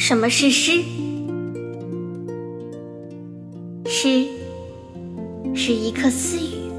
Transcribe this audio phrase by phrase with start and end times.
[0.00, 0.82] 什么是诗？
[3.84, 4.24] 诗
[5.54, 6.70] 是一刻私语，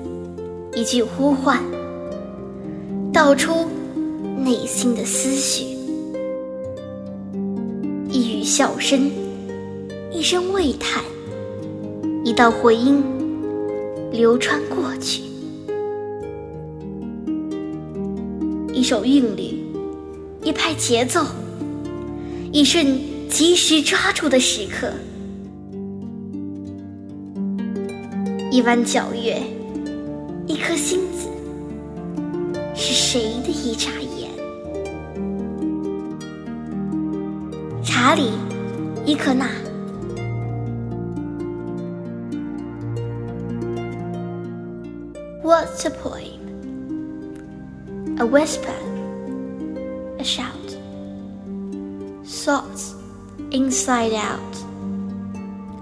[0.73, 1.61] 一句呼唤，
[3.13, 3.67] 道出
[4.39, 5.65] 内心的思绪。
[8.09, 9.11] 一语笑声，
[10.11, 11.03] 一声喟叹，
[12.25, 13.03] 一道回音，
[14.11, 15.21] 流传过去。
[18.73, 19.63] 一首韵律，
[20.43, 21.23] 一拍节奏，
[22.51, 22.99] 一瞬
[23.31, 24.91] 及时抓住的时刻，
[28.51, 29.41] 一弯皎月，
[30.45, 31.29] 一颗星子，
[32.75, 34.29] 是谁的一眨眼？
[37.81, 38.23] 查理·
[39.05, 39.49] 伊克纳。
[45.41, 46.41] What's a poem?
[48.17, 48.75] A whisper,
[50.19, 50.75] a shout,
[52.25, 52.93] thoughts
[53.51, 54.55] inside out,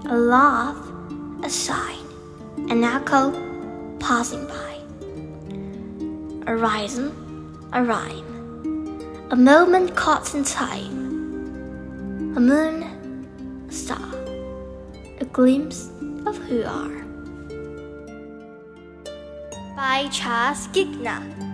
[0.06, 0.76] a laugh,
[1.42, 2.06] a sign,
[2.68, 3.30] an echo
[3.98, 4.74] passing by,
[6.46, 11.10] a rhyme, a rhyme, a moment caught in time,
[12.36, 12.82] a moon,
[13.68, 14.14] a star,
[15.20, 15.90] a glimpse
[16.26, 17.00] of who are.
[19.76, 21.49] By Charles Gigna.